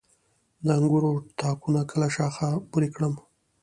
د 0.65 0.67
انګورو 0.77 1.11
تاکونه 1.39 1.81
کله 1.91 2.07
شاخه 2.15 2.47
بري 2.71 2.89
کړم؟ 2.95 3.13